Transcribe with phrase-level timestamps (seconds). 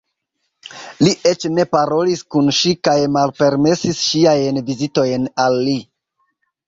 [1.07, 5.77] Li eĉ ne parolis kun ŝi kaj malpermesis ŝiajn vizitojn al li.